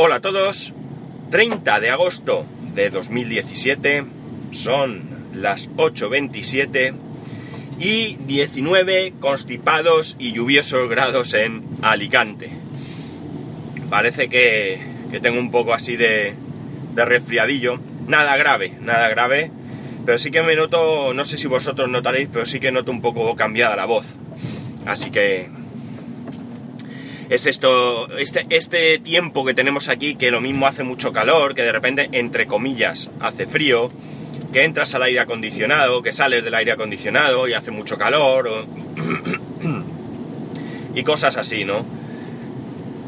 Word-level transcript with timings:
Hola 0.00 0.14
a 0.14 0.20
todos, 0.20 0.72
30 1.32 1.80
de 1.80 1.90
agosto 1.90 2.46
de 2.72 2.88
2017, 2.88 4.04
son 4.52 5.02
las 5.34 5.68
8.27 5.70 6.94
y 7.80 8.14
19 8.14 9.14
constipados 9.18 10.14
y 10.20 10.34
lluviosos 10.34 10.88
grados 10.88 11.34
en 11.34 11.64
Alicante. 11.82 12.48
Parece 13.90 14.28
que, 14.28 14.80
que 15.10 15.18
tengo 15.18 15.40
un 15.40 15.50
poco 15.50 15.74
así 15.74 15.96
de, 15.96 16.36
de 16.94 17.04
resfriadillo, 17.04 17.80
nada 18.06 18.36
grave, 18.36 18.74
nada 18.80 19.08
grave, 19.08 19.50
pero 20.06 20.16
sí 20.16 20.30
que 20.30 20.42
me 20.42 20.54
noto, 20.54 21.12
no 21.12 21.24
sé 21.24 21.36
si 21.36 21.48
vosotros 21.48 21.88
notaréis, 21.88 22.28
pero 22.32 22.46
sí 22.46 22.60
que 22.60 22.70
noto 22.70 22.92
un 22.92 23.02
poco 23.02 23.34
cambiada 23.34 23.74
la 23.74 23.86
voz. 23.86 24.06
Así 24.86 25.10
que 25.10 25.57
es 27.28 27.46
esto, 27.46 28.08
este, 28.16 28.46
este 28.48 28.98
tiempo 28.98 29.44
que 29.44 29.54
tenemos 29.54 29.88
aquí, 29.88 30.14
que 30.14 30.30
lo 30.30 30.40
mismo 30.40 30.66
hace 30.66 30.82
mucho 30.82 31.12
calor, 31.12 31.54
que 31.54 31.62
de 31.62 31.72
repente, 31.72 32.08
entre 32.12 32.46
comillas, 32.46 33.10
hace 33.20 33.46
frío, 33.46 33.90
que 34.52 34.64
entras 34.64 34.94
al 34.94 35.02
aire 35.02 35.20
acondicionado, 35.20 36.02
que 36.02 36.12
sales 36.12 36.42
del 36.42 36.54
aire 36.54 36.72
acondicionado 36.72 37.46
y 37.46 37.52
hace 37.52 37.70
mucho 37.70 37.98
calor, 37.98 38.66
y 40.94 41.02
cosas 41.02 41.36
así, 41.36 41.64
¿no? 41.64 41.84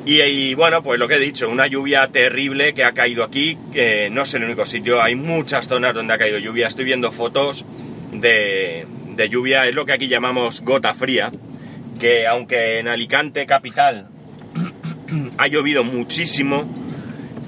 Y, 0.04 0.20
y, 0.20 0.54
bueno, 0.54 0.82
pues 0.82 0.98
lo 0.98 1.08
que 1.08 1.14
he 1.14 1.20
dicho, 1.20 1.48
una 1.48 1.66
lluvia 1.66 2.06
terrible 2.08 2.74
que 2.74 2.84
ha 2.84 2.92
caído 2.92 3.24
aquí, 3.24 3.56
que 3.72 4.10
no 4.10 4.22
es 4.22 4.34
el 4.34 4.44
único 4.44 4.66
sitio, 4.66 5.00
hay 5.00 5.14
muchas 5.14 5.66
zonas 5.66 5.94
donde 5.94 6.12
ha 6.12 6.18
caído 6.18 6.38
lluvia, 6.38 6.66
estoy 6.66 6.84
viendo 6.84 7.10
fotos 7.10 7.64
de, 8.12 8.86
de 9.16 9.28
lluvia, 9.30 9.66
es 9.66 9.74
lo 9.74 9.86
que 9.86 9.92
aquí 9.92 10.08
llamamos 10.08 10.60
gota 10.62 10.92
fría, 10.92 11.32
que 11.98 12.26
aunque 12.26 12.80
en 12.80 12.88
Alicante 12.88 13.46
capital 13.46 14.09
ha 15.38 15.46
llovido 15.48 15.84
muchísimo, 15.84 16.68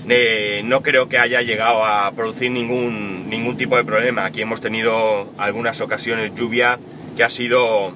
eh, 0.08 0.62
no 0.64 0.82
creo 0.82 1.08
que 1.08 1.18
haya 1.18 1.42
llegado 1.42 1.84
a 1.84 2.10
producir 2.12 2.50
ningún, 2.50 3.28
ningún 3.28 3.56
tipo 3.56 3.76
de 3.76 3.84
problema. 3.84 4.24
Aquí 4.24 4.42
hemos 4.42 4.60
tenido 4.60 5.32
algunas 5.38 5.80
ocasiones 5.80 6.34
lluvia 6.34 6.78
que 7.16 7.24
ha 7.24 7.30
sido 7.30 7.94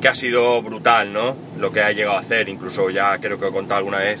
que 0.00 0.08
ha 0.08 0.14
sido 0.14 0.60
brutal, 0.62 1.12
¿no? 1.12 1.36
Lo 1.58 1.70
que 1.70 1.80
ha 1.80 1.90
llegado 1.92 2.16
a 2.16 2.20
hacer, 2.20 2.48
incluso 2.48 2.90
ya 2.90 3.16
creo 3.18 3.40
que 3.40 3.48
he 3.48 3.50
contado 3.50 3.78
alguna 3.78 3.98
vez 3.98 4.18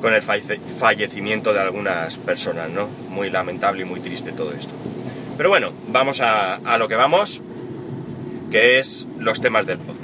con 0.00 0.12
el 0.14 0.22
fallecimiento 0.22 1.52
de 1.52 1.60
algunas 1.60 2.18
personas, 2.18 2.68
¿no? 2.70 2.88
Muy 3.08 3.30
lamentable 3.30 3.82
y 3.82 3.84
muy 3.84 4.00
triste 4.00 4.32
todo 4.32 4.52
esto. 4.52 4.72
Pero 5.36 5.48
bueno, 5.48 5.72
vamos 5.88 6.20
a, 6.20 6.56
a 6.56 6.76
lo 6.76 6.88
que 6.88 6.96
vamos, 6.96 7.40
que 8.50 8.80
es 8.80 9.06
los 9.18 9.40
temas 9.40 9.64
del 9.64 9.78
podcast. 9.78 10.01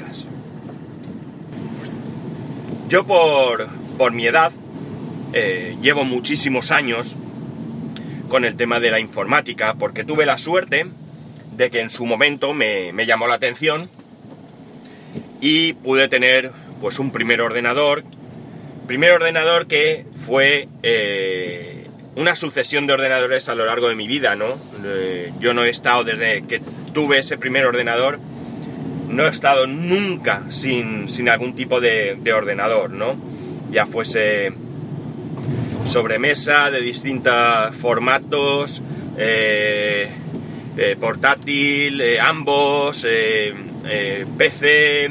Yo 2.88 3.06
por, 3.06 3.68
por 3.98 4.12
mi 4.12 4.26
edad 4.26 4.50
eh, 5.34 5.76
llevo 5.82 6.04
muchísimos 6.04 6.70
años 6.70 7.16
con 8.30 8.46
el 8.46 8.56
tema 8.56 8.80
de 8.80 8.90
la 8.90 8.98
informática 8.98 9.74
porque 9.74 10.04
tuve 10.04 10.24
la 10.24 10.38
suerte 10.38 10.86
de 11.54 11.70
que 11.70 11.80
en 11.80 11.90
su 11.90 12.06
momento 12.06 12.54
me, 12.54 12.94
me 12.94 13.04
llamó 13.04 13.26
la 13.26 13.34
atención 13.34 13.90
y 15.42 15.74
pude 15.74 16.08
tener 16.08 16.52
pues 16.80 16.98
un 16.98 17.10
primer 17.10 17.42
ordenador. 17.42 18.04
Primer 18.86 19.12
ordenador 19.12 19.66
que 19.66 20.06
fue 20.24 20.68
eh, 20.82 21.88
una 22.16 22.36
sucesión 22.36 22.86
de 22.86 22.94
ordenadores 22.94 23.50
a 23.50 23.54
lo 23.54 23.66
largo 23.66 23.90
de 23.90 23.96
mi 23.96 24.08
vida 24.08 24.34
no 24.34 24.58
eh, 24.82 25.30
yo 25.40 25.52
no 25.52 25.62
he 25.62 25.68
estado 25.68 26.04
desde 26.04 26.42
que 26.46 26.62
tuve 26.94 27.18
ese 27.18 27.36
primer 27.36 27.66
ordenador 27.66 28.18
no 29.08 29.26
he 29.26 29.30
estado 29.30 29.66
nunca 29.66 30.44
sin, 30.50 31.08
sin 31.08 31.28
algún 31.28 31.54
tipo 31.54 31.80
de, 31.80 32.16
de, 32.20 32.32
ordenador, 32.32 32.90
¿no? 32.90 33.16
Ya 33.70 33.86
fuese 33.86 34.52
sobremesa 35.86 36.70
de 36.70 36.80
distintos 36.80 37.74
formatos, 37.76 38.82
eh, 39.16 40.10
eh, 40.76 40.96
portátil, 41.00 42.00
eh, 42.00 42.20
ambos, 42.20 43.06
PC, 44.36 45.10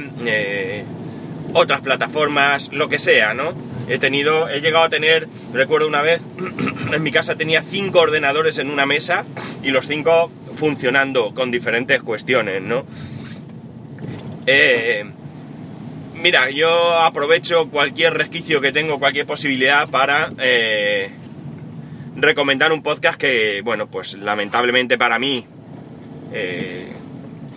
otras 1.54 1.82
plataformas, 1.82 2.70
lo 2.72 2.88
que 2.88 3.00
sea, 3.00 3.34
¿no? 3.34 3.54
He 3.90 3.98
tenido, 4.00 4.50
he 4.50 4.62
llegado 4.62 4.86
a 4.86 4.90
tener, 4.90 5.28
recuerdo 5.54 5.88
una 5.88 6.02
vez, 6.02 6.22
en 6.94 7.04
mi 7.04 7.12
casa 7.12 7.36
tenía 7.36 7.64
cinco 7.64 8.00
ordenadores 8.00 8.60
en 8.60 8.70
una 8.70 8.86
mesa 8.86 9.26
y 9.64 9.72
los 9.72 9.88
cinco 9.88 10.32
funcionando 10.54 11.34
con 11.34 11.52
diferentes 11.52 12.04
cuestiones, 12.04 12.62
¿no? 12.62 12.86
Eh, 14.50 15.04
mira, 16.14 16.50
yo 16.50 17.00
aprovecho 17.00 17.70
cualquier 17.70 18.14
resquicio 18.14 18.62
que 18.62 18.72
tengo, 18.72 18.98
cualquier 18.98 19.26
posibilidad 19.26 19.90
para 19.90 20.32
eh, 20.40 21.12
recomendar 22.16 22.72
un 22.72 22.82
podcast 22.82 23.20
que, 23.20 23.60
bueno, 23.62 23.88
pues 23.88 24.14
lamentablemente 24.14 24.98
para 24.98 25.20
mí 25.20 25.46
eh, 26.32 26.94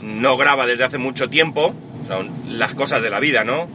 no 0.03 0.37
graba 0.37 0.67
desde 0.67 0.83
hace 0.83 0.99
mucho 0.99 1.31
tiempo. 1.31 1.77
Son 2.09 2.59
las 2.59 2.75
cosas 2.75 3.01
de 3.05 3.11
la 3.11 3.21
vida, 3.21 3.45
¿no? 3.45 3.69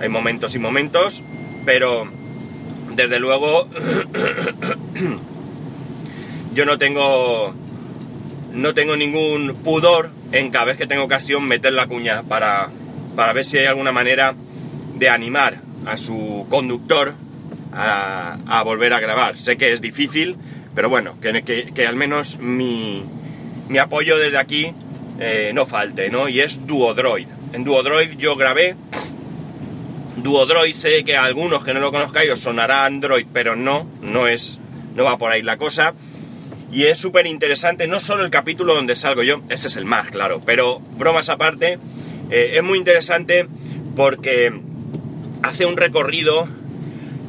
Hay 0.00 0.08
momentos 0.08 0.54
y 0.54 0.58
momentos, 0.58 1.22
pero 1.66 2.10
desde 2.94 3.20
luego 3.20 3.68
yo 6.54 6.64
no 6.64 6.78
tengo 6.78 7.54
no 8.54 8.72
tengo 8.72 8.96
ningún 8.96 9.54
pudor 9.62 10.12
en 10.34 10.50
cada 10.50 10.64
vez 10.64 10.76
que 10.76 10.88
tengo 10.88 11.04
ocasión 11.04 11.46
meter 11.46 11.72
la 11.72 11.86
cuña 11.86 12.24
para, 12.24 12.68
para 13.14 13.32
ver 13.32 13.44
si 13.44 13.58
hay 13.58 13.66
alguna 13.66 13.92
manera 13.92 14.34
de 14.96 15.08
animar 15.08 15.60
a 15.86 15.96
su 15.96 16.46
conductor 16.50 17.14
a, 17.72 18.62
volver 18.64 18.92
a 18.94 19.00
grabar. 19.00 19.38
Sé 19.38 19.56
que 19.56 19.72
es 19.72 19.80
difícil, 19.80 20.36
pero 20.74 20.88
bueno, 20.88 21.20
que, 21.20 21.44
que, 21.44 21.72
que 21.72 21.86
al 21.86 21.94
menos 21.94 22.38
mi, 22.38 23.04
mi, 23.68 23.78
apoyo 23.78 24.18
desde 24.18 24.38
aquí 24.38 24.72
eh, 25.20 25.52
no 25.54 25.66
falte, 25.66 26.10
¿no? 26.10 26.28
Y 26.28 26.40
es 26.40 26.66
Duodroid. 26.66 27.28
En 27.52 27.62
Duodroid 27.62 28.16
yo 28.18 28.34
grabé. 28.34 28.74
Duodroid 30.16 30.74
sé 30.74 31.04
que 31.04 31.16
a 31.16 31.24
algunos 31.24 31.64
que 31.64 31.74
no 31.74 31.80
lo 31.80 31.92
conozcáis 31.92 32.30
os 32.32 32.40
sonará 32.40 32.86
Android, 32.86 33.26
pero 33.32 33.54
no, 33.54 33.86
no 34.02 34.26
es, 34.26 34.58
no 34.96 35.04
va 35.04 35.16
por 35.16 35.30
ahí 35.30 35.42
la 35.42 35.58
cosa. 35.58 35.94
Y 36.74 36.86
es 36.86 36.98
súper 36.98 37.28
interesante, 37.28 37.86
no 37.86 38.00
solo 38.00 38.24
el 38.24 38.30
capítulo 38.30 38.74
donde 38.74 38.96
salgo 38.96 39.22
yo, 39.22 39.42
ese 39.48 39.68
es 39.68 39.76
el 39.76 39.84
más, 39.84 40.10
claro, 40.10 40.42
pero 40.44 40.80
bromas 40.80 41.28
aparte, 41.28 41.78
eh, 42.32 42.54
es 42.56 42.64
muy 42.64 42.78
interesante 42.78 43.46
porque 43.94 44.52
hace 45.44 45.66
un 45.66 45.76
recorrido 45.76 46.48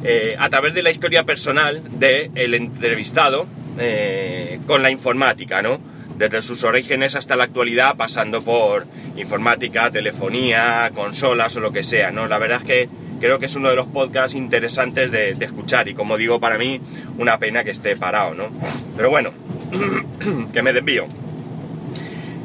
eh, 0.02 0.34
a 0.36 0.50
través 0.50 0.74
de 0.74 0.82
la 0.82 0.90
historia 0.90 1.22
personal 1.22 1.80
del 2.00 2.54
entrevistado 2.54 3.46
eh, 3.78 4.58
con 4.66 4.82
la 4.82 4.90
informática, 4.90 5.62
¿no? 5.62 5.80
Desde 6.18 6.42
sus 6.42 6.64
orígenes 6.64 7.14
hasta 7.14 7.36
la 7.36 7.44
actualidad, 7.44 7.96
pasando 7.96 8.42
por 8.42 8.88
informática, 9.16 9.92
telefonía, 9.92 10.90
consolas 10.92 11.54
o 11.56 11.60
lo 11.60 11.70
que 11.70 11.84
sea, 11.84 12.10
¿no? 12.10 12.26
La 12.26 12.38
verdad 12.38 12.62
es 12.62 12.64
que 12.64 12.88
creo 13.20 13.38
que 13.38 13.46
es 13.46 13.56
uno 13.56 13.70
de 13.70 13.76
los 13.76 13.86
podcasts 13.86 14.34
interesantes 14.34 15.10
de, 15.10 15.30
escuchar 15.32 15.88
y 15.88 15.94
como 15.94 16.16
digo, 16.16 16.40
para 16.40 16.58
mí 16.58 16.80
una 17.18 17.38
pena 17.38 17.64
que 17.64 17.70
esté 17.70 17.96
parado, 17.96 18.34
¿no? 18.34 18.50
Pero 18.96 19.10
bueno, 19.10 19.30
que 20.52 20.62
me 20.62 20.72
desvío. 20.72 21.06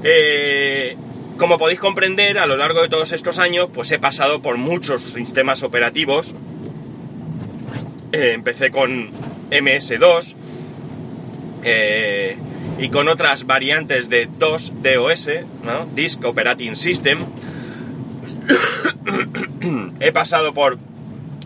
Eh, 0.03 0.95
como 1.37 1.57
podéis 1.57 1.79
comprender, 1.79 2.37
a 2.37 2.45
lo 2.45 2.57
largo 2.57 2.81
de 2.81 2.89
todos 2.89 3.11
estos 3.11 3.39
años, 3.39 3.69
pues 3.73 3.91
he 3.91 3.99
pasado 3.99 4.41
por 4.41 4.57
muchos 4.57 5.01
sistemas 5.01 5.63
operativos. 5.63 6.35
Eh, 8.11 8.33
empecé 8.33 8.71
con 8.71 9.11
MS2 9.49 10.35
eh, 11.63 12.37
y 12.77 12.89
con 12.89 13.07
otras 13.07 13.45
variantes 13.45 14.09
de 14.09 14.27
DOS, 14.37 14.73
DOS, 14.81 15.29
¿no? 15.63 15.87
Disk 15.95 16.23
Operating 16.25 16.75
System 16.75 17.19
he 19.99 20.11
pasado 20.11 20.53
por 20.53 20.77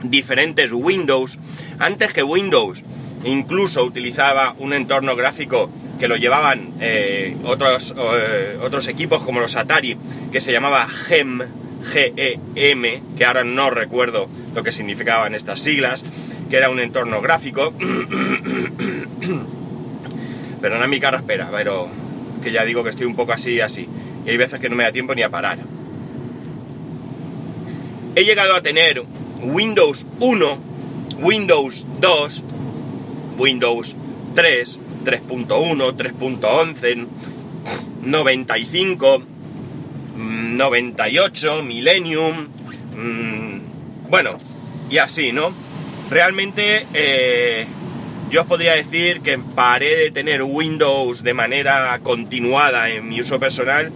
diferentes 0.04 0.72
Windows. 0.72 1.38
Antes 1.80 2.14
que 2.14 2.24
Windows, 2.24 2.84
incluso 3.24 3.84
utilizaba 3.84 4.56
un 4.60 4.74
entorno 4.74 5.16
gráfico 5.16 5.70
que 6.00 6.08
lo 6.08 6.18
llevaban 6.18 6.74
eh, 6.80 7.36
otros, 7.44 7.96
eh, 7.98 8.58
otros 8.62 8.88
equipos 8.88 9.24
como 9.24 9.40
los 9.40 9.56
Atari, 9.56 9.98
que 10.32 10.42
se 10.42 10.52
llamaba 10.52 10.88
GEM, 10.88 11.42
G-E-M, 11.94 13.04
que 13.18 13.26
ahora 13.26 13.44
no 13.44 13.70
recuerdo 13.70 14.30
lo 14.54 14.64
que 14.64 14.72
significaban 14.72 15.36
estas 15.36 15.60
siglas, 15.60 16.04
que 16.50 16.58
era 16.58 16.70
un 16.70 16.80
entorno 16.80 17.22
gráfico. 17.22 17.74
Perdona 20.62 20.88
mi 20.88 21.00
cara 21.00 21.18
espera, 21.18 21.50
pero 21.52 21.88
que 22.44 22.52
ya 22.52 22.66
digo 22.66 22.84
que 22.84 22.90
estoy 22.90 23.06
un 23.06 23.16
poco 23.16 23.34
así, 23.34 23.62
así. 23.62 23.88
Y 24.26 24.30
hay 24.30 24.38
veces 24.38 24.60
que 24.60 24.70
no 24.70 24.76
me 24.76 24.84
da 24.84 24.92
tiempo 24.92 25.14
ni 25.14 25.22
a 25.22 25.30
parar. 25.30 25.60
He 28.16 28.24
llegado 28.24 28.56
a 28.56 28.62
tener 28.62 29.04
Windows 29.42 30.06
1, 30.20 30.60
Windows 31.20 31.86
2, 32.00 32.44
Windows 33.38 33.96
3, 34.36 34.80
3.1, 35.04 35.48
3.11, 35.48 37.08
95, 38.02 39.24
98, 40.16 41.64
Millennium, 41.64 42.48
mmm, 42.96 44.10
bueno, 44.10 44.38
y 44.90 44.98
así, 44.98 45.32
¿no? 45.32 45.66
realmente 46.10 46.86
eh, 46.94 47.66
yo 48.30 48.42
os 48.42 48.48
podría 48.48 48.74
decir 48.74 49.22
que 49.22 49.38
paré 49.38 49.96
de 49.98 50.12
tener 50.12 50.44
Windows 50.44 51.24
de 51.24 51.34
manera 51.34 52.00
continuada 52.04 52.90
en 52.90 53.08
mi 53.08 53.22
uso 53.22 53.40
personal 53.40 53.92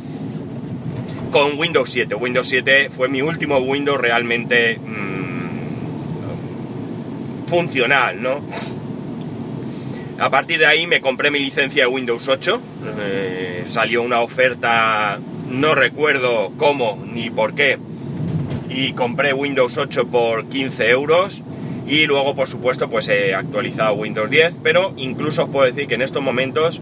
con 1.31 1.58
Windows 1.58 1.90
7. 1.90 2.16
Windows 2.16 2.48
7 2.48 2.90
fue 2.90 3.08
mi 3.08 3.22
último 3.22 3.58
Windows 3.60 4.00
realmente 4.00 4.78
mm, 4.78 5.50
funcional, 7.48 8.22
¿no? 8.22 8.42
A 10.20 10.30
partir 10.30 10.60
de 10.60 10.66
ahí 10.66 10.86
me 10.88 11.00
compré 11.02 11.31
mi 11.31 11.40
licencia 11.40 11.84
de 11.84 11.88
Windows 11.88 12.28
8. 12.28 12.62
Eh, 13.00 13.64
salió 13.66 14.02
una 14.02 14.22
oferta, 14.22 15.20
no 15.50 15.76
recuerdo 15.76 16.52
cómo 16.58 17.02
ni 17.12 17.30
por 17.30 17.56
qué, 17.56 17.78
y 18.70 18.94
compré 18.94 19.34
Windows 19.34 19.78
8 19.78 20.08
por 20.08 20.48
15 20.48 20.90
euros 20.90 21.44
y 21.88 22.06
luego 22.06 22.36
por 22.36 22.48
supuesto 22.48 22.90
pues 22.90 23.08
he 23.10 23.34
actualizado 23.34 23.94
Windows 23.96 24.30
10 24.30 24.58
pero 24.62 24.94
incluso 24.96 25.46
os 25.46 25.50
puedo 25.50 25.66
decir 25.66 25.88
que 25.88 25.96
en 25.96 26.04
estos 26.04 26.22
momentos 26.22 26.82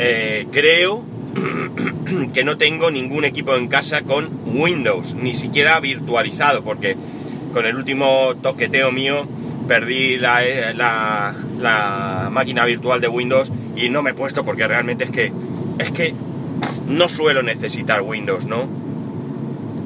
eh, 0.00 0.46
creo 0.50 1.04
que 2.34 2.44
no 2.44 2.58
tengo 2.58 2.90
ningún 2.90 3.24
equipo 3.24 3.56
en 3.56 3.68
casa 3.68 4.02
con 4.02 4.30
Windows 4.46 5.14
ni 5.14 5.34
siquiera 5.34 5.80
virtualizado 5.80 6.62
porque 6.62 6.96
con 7.52 7.66
el 7.66 7.76
último 7.76 8.34
toqueteo 8.42 8.92
mío 8.92 9.26
perdí 9.68 10.18
la, 10.18 10.44
eh, 10.44 10.74
la, 10.74 11.34
la 11.58 12.28
máquina 12.30 12.64
virtual 12.64 13.00
de 13.00 13.08
Windows 13.08 13.52
y 13.76 13.88
no 13.88 14.02
me 14.02 14.10
he 14.10 14.14
puesto 14.14 14.44
porque 14.44 14.66
realmente 14.66 15.04
es 15.04 15.10
que 15.10 15.32
es 15.78 15.90
que 15.90 16.14
no 16.86 17.08
suelo 17.08 17.42
necesitar 17.42 18.02
Windows, 18.02 18.44
¿no? 18.44 18.68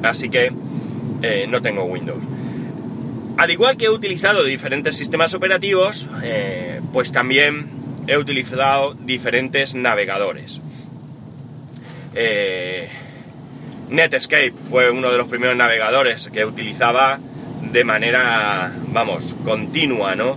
Así 0.03 0.29
que 0.29 0.51
eh, 1.21 1.47
no 1.49 1.61
tengo 1.61 1.83
Windows. 1.83 2.23
Al 3.37 3.51
igual 3.51 3.77
que 3.77 3.85
he 3.85 3.89
utilizado 3.89 4.43
diferentes 4.43 4.95
sistemas 4.95 5.33
operativos, 5.33 6.07
eh, 6.23 6.81
pues 6.91 7.11
también 7.11 7.69
he 8.07 8.17
utilizado 8.17 8.93
diferentes 8.93 9.75
navegadores. 9.75 10.61
Eh, 12.19 12.89
Netscape 13.89 14.53
fue 14.71 14.89
uno 14.89 15.11
de 15.11 15.19
los 15.19 15.27
primeros 15.27 15.55
navegadores 15.55 16.31
que 16.33 16.45
utilizaba 16.45 17.19
de 17.61 17.83
manera, 17.83 18.73
vamos, 18.87 19.35
continua, 19.45 20.15
¿no? 20.15 20.35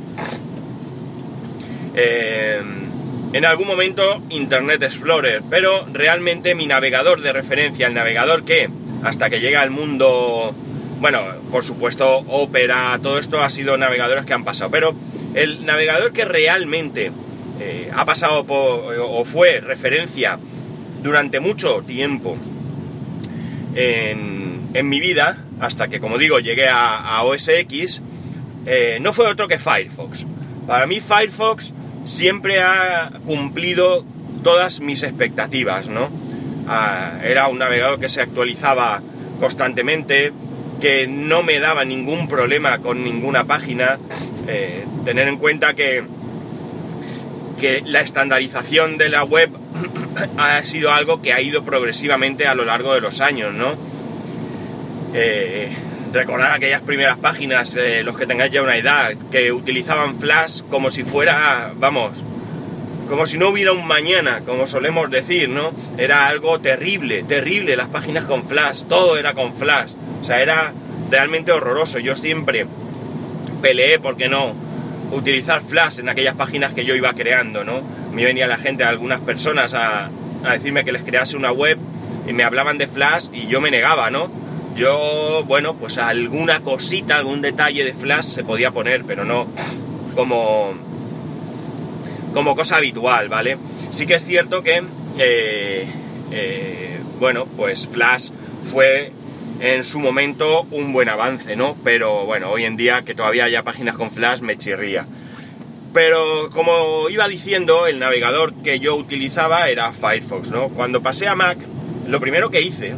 en 1.93 3.45
algún 3.45 3.67
momento 3.67 4.23
Internet 4.31 4.83
Explorer, 4.83 5.43
pero 5.49 5.87
realmente 5.93 6.55
mi 6.55 6.67
navegador 6.67 7.21
de 7.21 7.33
referencia, 7.33 7.87
el 7.87 7.95
navegador 7.95 8.45
que 8.45 8.69
hasta 9.03 9.29
que 9.31 9.41
llega 9.41 9.61
al 9.63 9.71
mundo, 9.71 10.55
bueno, 11.01 11.23
por 11.51 11.65
supuesto, 11.65 12.19
Opera, 12.29 12.99
todo 13.03 13.19
esto 13.19 13.43
ha 13.43 13.51
sido 13.51 13.77
navegadores 13.77 14.25
que 14.25 14.35
han 14.35 14.45
pasado, 14.45 14.71
pero 14.71 14.95
el 15.35 15.65
navegador 15.65 16.13
que 16.13 16.25
realmente 16.25 17.13
eh, 17.61 17.91
ha 17.95 18.05
pasado 18.05 18.45
o 18.49 19.25
fue 19.25 19.61
referencia 19.61 20.39
durante 21.03 21.41
mucho 21.41 21.83
tiempo 21.83 22.37
en, 23.75 24.89
mi 24.89 25.01
vida, 25.01 25.45
hasta 25.61 25.89
que, 25.89 26.01
como 26.01 26.19
digo, 26.19 26.39
llegué 26.39 26.69
a, 26.69 27.23
OS 27.23 27.49
X, 27.49 28.03
eh, 28.67 28.99
no 29.01 29.13
fue 29.13 29.27
otro 29.27 29.49
que 29.49 29.59
Firefox. 29.59 30.27
Para 30.67 30.87
mí 30.87 31.01
Firefox 31.01 31.73
siempre 32.05 32.61
ha 32.63 33.13
cumplido 33.25 34.05
todas 34.43 34.81
mis 34.81 35.03
expectativas, 35.03 35.89
¿no? 35.89 36.09
era 37.25 37.49
un 37.49 37.59
navegador 37.59 37.99
que 37.99 38.09
se 38.09 38.21
actualizaba 38.21 39.03
constantemente, 39.41 40.33
que 40.81 41.09
no 41.09 41.43
me 41.43 41.59
daba 41.59 41.85
ningún 41.85 42.29
problema 42.29 42.79
con 42.79 43.03
ninguna 43.03 43.45
página. 43.45 43.99
Eh, 44.47 44.85
tener 45.05 45.29
en 45.29 45.37
cuenta 45.39 45.75
que, 45.75 46.05
que 47.61 47.83
la 47.85 48.01
estandarización 48.01 48.99
de 48.99 49.09
la 49.09 49.23
web 49.25 49.51
ha 50.39 50.65
sido 50.65 50.93
algo 50.93 51.23
que 51.23 51.33
ha 51.33 51.41
ido 51.41 51.65
progresivamente 51.65 52.47
a 52.47 52.55
lo 52.55 52.65
largo 52.65 52.95
de 52.95 53.01
los 53.01 53.21
años, 53.21 53.53
¿no? 53.55 53.77
Eh, 55.15 55.71
recordar 56.13 56.53
aquellas 56.53 56.83
primeras 56.83 57.19
páginas, 57.19 57.77
eh, 57.77 58.03
los 58.03 58.17
que 58.17 58.27
tengáis 58.27 58.53
ya 58.53 58.63
una 58.63 58.77
edad, 58.77 59.13
que 59.31 59.53
utilizaban 59.53 60.19
Flash 60.19 60.63
como 60.71 60.91
si 60.91 61.05
fuera, 61.05 61.73
vamos, 61.77 62.25
como 63.11 63.27
si 63.27 63.39
no 63.39 63.49
hubiera 63.49 63.73
un 63.73 63.87
mañana, 63.87 64.43
como 64.47 64.69
solemos 64.69 65.11
decir, 65.11 65.49
¿no? 65.49 65.73
Era 65.99 66.29
algo 66.29 66.61
terrible, 66.61 67.25
terrible, 67.25 67.77
las 67.77 67.89
páginas 67.89 68.25
con 68.25 68.47
flash, 68.47 68.85
todo 68.85 69.19
era 69.19 69.35
con 69.35 69.53
flash, 69.55 69.95
o 70.23 70.25
sea, 70.25 70.41
era 70.41 70.73
realmente 71.11 71.51
horroroso. 71.51 71.99
Yo 71.99 72.15
siempre 72.15 72.67
peleé, 73.61 73.99
¿por 73.99 74.17
qué 74.17 74.29
no? 74.29 74.55
Utilizar 75.13 75.63
flash 75.63 76.01
en 76.01 76.09
aquellas 76.09 76.37
páginas 76.37 76.73
que 76.73 76.85
yo 76.85 76.95
iba 76.95 77.13
creando, 77.15 77.65
¿no? 77.65 77.83
Mí 78.13 78.25
venía 78.25 78.47
la 78.47 78.59
gente, 78.59 78.85
algunas 78.85 79.21
personas, 79.21 79.75
a, 79.75 80.11
a 80.45 80.53
decirme 80.53 80.85
que 80.85 80.93
les 80.93 81.03
crease 81.03 81.37
una 81.37 81.53
web 81.53 81.79
y 82.27 82.33
me 82.33 82.45
hablaban 82.45 82.79
de 82.79 82.87
flash 82.87 83.27
y 83.33 83.47
yo 83.47 83.61
me 83.61 83.71
negaba, 83.71 84.11
¿no? 84.11 84.31
Yo, 84.77 85.45
bueno, 85.47 85.75
pues 85.75 85.99
alguna 85.99 86.61
cosita, 86.61 87.17
algún 87.17 87.43
detalle 87.43 87.85
de 87.85 87.93
flash 87.93 88.27
se 88.27 88.45
podía 88.45 88.71
poner, 88.71 89.05
pero 89.05 89.25
no 89.25 89.49
como 90.15 90.75
como 92.33 92.55
cosa 92.55 92.77
habitual, 92.77 93.29
¿vale? 93.29 93.59
Sí 93.91 94.07
que 94.07 94.15
es 94.15 94.25
cierto 94.25 94.63
que, 94.63 94.83
eh, 95.19 95.87
eh, 96.31 97.01
bueno, 97.19 97.47
pues 97.57 97.89
Flash 97.89 98.31
fue 98.71 99.13
en 99.61 99.85
su 99.85 99.99
momento 99.99 100.63
un 100.71 100.93
buen 100.93 101.09
avance, 101.09 101.55
¿no? 101.55 101.77
Pero 101.85 102.25
bueno, 102.25 102.51
hoy 102.51 102.65
en 102.65 102.77
día 102.77 103.03
que 103.03 103.15
todavía 103.15 103.45
haya 103.45 103.63
páginas 103.63 103.97
con 103.97 104.11
Flash 104.11 104.41
me 104.41 104.59
chirría. 104.59 105.07
Pero 105.93 106.51
como 106.51 107.09
iba 107.11 107.29
diciendo, 107.29 107.87
el 107.87 107.99
navegador 107.99 108.55
que 108.63 108.81
yo 108.81 108.97
utilizaba 108.97 109.69
era 109.69 109.93
Firefox, 109.93 110.51
¿no? 110.51 110.69
Cuando 110.69 111.03
pasé 111.03 111.29
a 111.29 111.35
Mac, 111.35 111.59
lo 112.09 112.21
primero 112.21 112.51
que 112.51 112.63
hice 112.63 112.95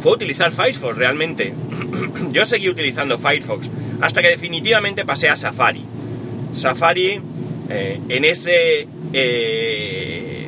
fue 0.00 0.12
utilizar 0.12 0.50
Firefox 0.52 0.96
realmente. 0.96 1.54
yo 2.32 2.44
seguí 2.44 2.68
utilizando 2.68 3.18
Firefox 3.18 3.70
hasta 4.00 4.22
que 4.22 4.28
definitivamente 4.28 5.04
pasé 5.04 5.28
a 5.28 5.36
Safari. 5.36 5.84
Safari 6.52 7.20
eh, 7.68 8.00
en 8.08 8.24
ese 8.24 8.88
eh, 9.12 10.45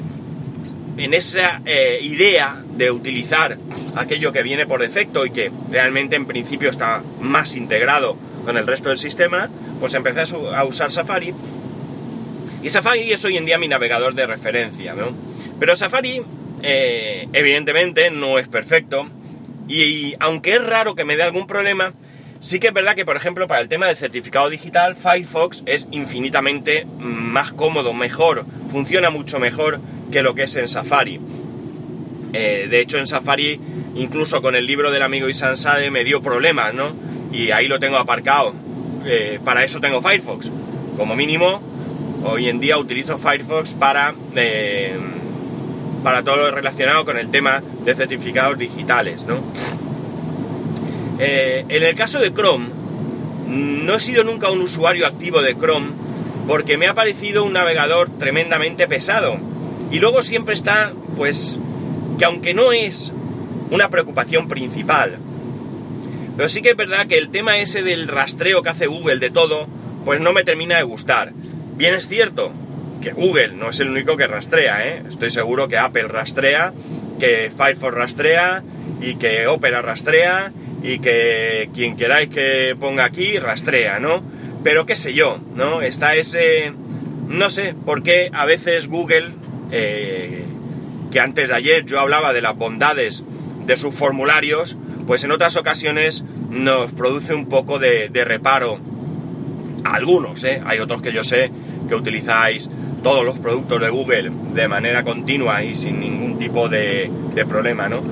en 0.98 1.14
esa 1.14 1.62
eh, 1.64 1.98
idea 2.02 2.62
de 2.70 2.90
utilizar 2.90 3.58
aquello 3.96 4.32
que 4.32 4.42
viene 4.42 4.66
por 4.66 4.80
defecto 4.80 5.24
y 5.24 5.30
que 5.30 5.50
realmente 5.70 6.16
en 6.16 6.26
principio 6.26 6.70
está 6.70 7.02
más 7.20 7.54
integrado 7.54 8.16
con 8.44 8.56
el 8.56 8.66
resto 8.66 8.88
del 8.88 8.98
sistema, 8.98 9.48
pues 9.80 9.94
empecé 9.94 10.36
a, 10.54 10.64
usar 10.64 10.90
Safari. 10.90 11.34
Y 12.62 12.70
Safari 12.70 13.12
es 13.12 13.24
hoy 13.24 13.36
en 13.36 13.46
día 13.46 13.58
mi 13.58 13.68
navegador 13.68 14.14
de 14.14 14.26
referencia, 14.26 14.94
¿no? 14.94 15.12
Pero 15.60 15.76
Safari, 15.76 16.22
evidentemente, 16.62 18.10
no 18.10 18.38
es 18.38 18.48
perfecto. 18.48 19.08
y 19.68 20.14
aunque 20.18 20.54
es 20.54 20.64
raro 20.64 20.94
que 20.94 21.04
me 21.04 21.16
dé 21.16 21.22
algún 21.22 21.46
problema, 21.46 21.92
Sí 22.40 22.60
que 22.60 22.68
es 22.68 22.72
verdad 22.72 22.94
que, 22.94 23.04
por 23.04 23.16
ejemplo, 23.16 23.48
para 23.48 23.60
el 23.60 23.68
tema 23.68 23.86
del 23.86 23.96
certificado 23.96 24.48
digital, 24.48 24.94
Firefox 24.94 25.64
es 25.66 25.88
infinitamente 25.90 26.86
más 26.98 27.52
cómodo, 27.52 27.92
mejor, 27.92 28.46
funciona 28.70 29.10
mucho 29.10 29.40
mejor 29.40 29.80
que 30.10 30.22
lo 30.22 30.34
que 30.34 30.44
es 30.44 30.56
en 30.56 30.68
Safari. 30.68 31.20
Eh, 32.32 32.66
de 32.70 32.80
hecho, 32.80 32.98
en 32.98 33.06
Safari, 33.06 33.60
incluso 33.94 34.42
con 34.42 34.54
el 34.54 34.66
libro 34.66 34.90
del 34.90 35.02
amigo 35.02 35.28
Isan 35.28 35.56
Sade, 35.56 35.90
me 35.90 36.04
dio 36.04 36.20
problemas, 36.22 36.74
¿no? 36.74 36.94
Y 37.32 37.50
ahí 37.50 37.68
lo 37.68 37.78
tengo 37.78 37.96
aparcado. 37.96 38.54
Eh, 39.06 39.40
para 39.44 39.64
eso 39.64 39.80
tengo 39.80 40.02
Firefox. 40.02 40.50
Como 40.96 41.16
mínimo, 41.16 41.60
hoy 42.24 42.48
en 42.48 42.60
día 42.60 42.78
utilizo 42.78 43.18
Firefox 43.18 43.74
para, 43.74 44.14
eh, 44.34 44.96
para 46.02 46.22
todo 46.22 46.36
lo 46.36 46.50
relacionado 46.50 47.04
con 47.04 47.18
el 47.18 47.30
tema 47.30 47.62
de 47.84 47.94
certificados 47.94 48.58
digitales, 48.58 49.24
¿no? 49.24 49.36
En 51.20 51.82
el 51.82 51.94
caso 51.96 52.20
de 52.20 52.32
Chrome, 52.32 52.68
no 53.48 53.96
he 53.96 54.00
sido 54.00 54.22
nunca 54.22 54.52
un 54.52 54.60
usuario 54.60 55.04
activo 55.04 55.42
de 55.42 55.56
Chrome 55.56 55.88
porque 56.48 56.78
me 56.78 56.86
ha 56.86 56.94
parecido 56.94 57.44
un 57.44 57.52
navegador 57.52 58.08
tremendamente 58.18 58.88
pesado. 58.88 59.38
Y 59.90 59.98
luego 60.00 60.22
siempre 60.22 60.54
está, 60.54 60.92
pues, 61.16 61.56
que 62.18 62.24
aunque 62.24 62.54
no 62.54 62.72
es 62.72 63.12
una 63.70 63.88
preocupación 63.88 64.48
principal, 64.48 65.18
pero 66.36 66.48
sí 66.48 66.62
que 66.62 66.70
es 66.70 66.76
verdad 66.76 67.06
que 67.06 67.18
el 67.18 67.30
tema 67.30 67.58
ese 67.58 67.82
del 67.82 68.06
rastreo 68.06 68.62
que 68.62 68.68
hace 68.68 68.86
Google 68.86 69.18
de 69.18 69.30
todo, 69.30 69.66
pues 70.04 70.20
no 70.20 70.32
me 70.32 70.44
termina 70.44 70.76
de 70.76 70.84
gustar. 70.84 71.32
Bien 71.76 71.94
es 71.94 72.06
cierto 72.06 72.52
que 73.00 73.12
Google 73.12 73.52
no 73.52 73.70
es 73.70 73.80
el 73.80 73.90
único 73.90 74.16
que 74.16 74.26
rastrea, 74.26 74.86
¿eh? 74.86 75.02
Estoy 75.08 75.30
seguro 75.30 75.68
que 75.68 75.78
Apple 75.78 76.08
rastrea, 76.08 76.72
que 77.18 77.50
Firefox 77.56 77.94
rastrea 77.94 78.62
y 79.00 79.16
que 79.16 79.46
Opera 79.48 79.82
rastrea 79.82 80.52
y 80.82 81.00
que 81.00 81.70
quien 81.74 81.96
queráis 81.96 82.28
que 82.28 82.76
ponga 82.78 83.04
aquí 83.04 83.38
rastrea, 83.38 83.98
¿no? 83.98 84.22
Pero 84.62 84.86
qué 84.86 84.96
sé 84.96 85.14
yo, 85.14 85.40
¿no? 85.54 85.82
Está 85.82 86.14
ese... 86.14 86.72
No 87.26 87.50
sé 87.50 87.74
por 87.84 88.02
qué 88.02 88.30
a 88.32 88.46
veces 88.46 88.88
Google, 88.88 89.32
eh, 89.70 90.44
que 91.10 91.20
antes 91.20 91.48
de 91.48 91.54
ayer 91.54 91.84
yo 91.84 92.00
hablaba 92.00 92.32
de 92.32 92.42
las 92.42 92.56
bondades 92.56 93.24
de 93.66 93.76
sus 93.76 93.94
formularios, 93.94 94.76
pues 95.06 95.24
en 95.24 95.32
otras 95.32 95.56
ocasiones 95.56 96.24
nos 96.50 96.90
produce 96.92 97.34
un 97.34 97.46
poco 97.46 97.78
de, 97.78 98.10
reparo 98.24 98.78
algunos, 99.84 100.42
¿eh? 100.44 100.60
hay 100.64 100.78
otros 100.80 101.02
que 101.02 101.12
yo 101.12 101.22
sé 101.22 101.50
que 101.88 101.94
utilizáis 101.94 102.68
todos 103.02 103.24
los 103.24 103.38
productos 103.38 103.80
de 103.80 103.90
Google 103.90 104.30
de 104.54 104.68
manera 104.68 105.04
continua 105.04 105.62
y 105.62 105.76
sin 105.76 106.00
ningún 106.00 106.36
tipo 106.36 106.68
de, 106.68 107.10
problema, 107.48 107.88
¿no? 107.88 108.02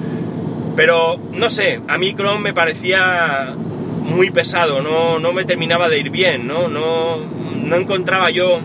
Pero 0.76 1.18
no 1.32 1.48
sé, 1.48 1.80
a 1.88 1.98
mí 1.98 2.14
Chrome 2.14 2.40
me 2.40 2.54
parecía 2.54 3.54
muy 3.56 4.30
pesado, 4.30 4.82
no, 4.82 5.18
no 5.18 5.32
me 5.32 5.44
terminaba 5.44 5.88
de 5.88 5.98
ir 5.98 6.10
bien. 6.10 6.46
No, 6.46 6.68
no 6.68 7.76
encontraba 7.76 8.30
yo, 8.30 8.60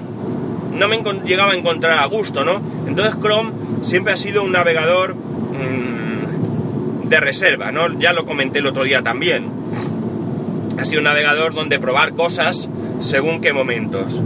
no 0.74 0.88
me 0.88 1.01
llegaba 1.25 1.54
a 1.54 1.56
encontrar 1.56 2.00
a 2.00 2.06
gusto, 2.06 2.44
¿no? 2.44 2.62
Entonces 2.88 3.16
Chrome 3.22 3.51
siempre 3.82 4.13
ha 4.13 4.18
sido 4.18 4.44
un 4.44 4.51
navegador 4.51 5.16
mm, 5.16 7.10
de 7.10 7.20
reserva, 7.20 7.72
¿no? 7.72 8.00
Ya 8.00 8.13
lo 8.13 8.25
comenté 8.25 8.60
el 8.60 8.68
otro 8.68 8.84
día 8.84 9.01
también. 9.04 9.50
Ha 10.78 10.86
sido 10.86 11.00
un 11.00 11.06
navegador 11.06 11.54
donde 11.54 11.80
probar 11.80 12.13
cosas 12.13 12.70
según 13.00 13.42
qué 13.42 13.54
momentos. 13.54 14.20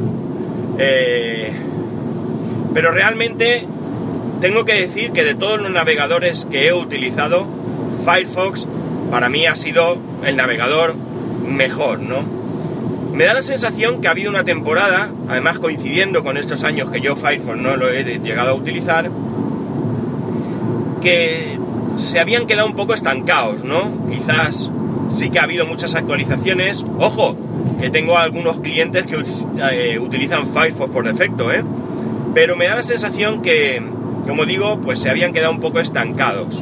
Eh, 0.77 1.53
pero 2.73 2.91
realmente 2.91 3.65
tengo 4.41 4.65
que 4.65 4.73
decir 4.73 5.11
que 5.11 5.23
de 5.23 5.35
todos 5.35 5.61
los 5.61 5.71
navegadores 5.71 6.45
que 6.45 6.67
he 6.67 6.73
utilizado, 6.73 7.47
Firefox 8.03 8.67
para 9.09 9.29
mí 9.29 9.45
ha 9.45 9.55
sido 9.55 9.97
el 10.23 10.35
navegador 10.35 10.95
mejor, 11.47 11.99
¿no? 11.99 12.34
Me 13.15 13.23
da 13.23 13.33
la 13.33 13.41
sensación 13.41 14.01
que 14.01 14.09
ha 14.09 14.11
habido 14.11 14.29
una 14.29 14.43
temporada, 14.43 15.09
además 15.29 15.57
coincidiendo 15.59 16.21
con 16.21 16.35
estos 16.35 16.65
años 16.65 16.89
que 16.91 16.99
yo 16.99 17.15
Firefox 17.15 17.57
no 17.57 17.77
lo 17.77 17.89
he 17.89 18.03
llegado 18.19 18.51
a 18.51 18.53
utilizar, 18.55 19.09
que 21.01 21.57
se 21.95 22.19
habían 22.19 22.45
quedado 22.45 22.67
un 22.67 22.75
poco 22.75 22.93
estancados, 22.93 23.63
¿no? 23.63 23.89
Quizás 24.11 24.69
sí 25.09 25.29
que 25.29 25.39
ha 25.39 25.43
habido 25.43 25.65
muchas 25.65 25.95
actualizaciones. 25.95 26.85
Ojo, 26.99 27.37
que 27.79 27.89
tengo 27.89 28.17
algunos 28.17 28.59
clientes 28.59 29.05
que 29.05 29.23
eh, 29.71 29.97
utilizan 29.97 30.49
Firefox 30.49 30.91
por 30.91 31.07
defecto, 31.07 31.53
¿eh? 31.53 31.63
Pero 32.33 32.57
me 32.57 32.65
da 32.65 32.75
la 32.75 32.83
sensación 32.83 33.41
que, 33.41 33.81
como 34.27 34.45
digo, 34.45 34.81
pues 34.81 34.99
se 34.99 35.09
habían 35.09 35.31
quedado 35.31 35.53
un 35.53 35.61
poco 35.61 35.79
estancados. 35.79 36.61